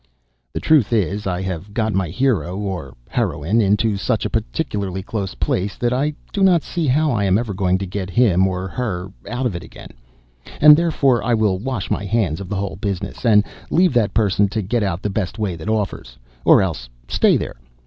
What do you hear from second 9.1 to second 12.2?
out of it again and therefore I will wash my